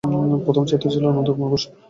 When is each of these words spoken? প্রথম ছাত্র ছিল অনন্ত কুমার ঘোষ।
প্রথম 0.45 0.63
ছাত্র 0.69 0.85
ছিল 0.93 1.03
অনন্ত 1.07 1.29
কুমার 1.31 1.49
ঘোষ। 1.53 1.63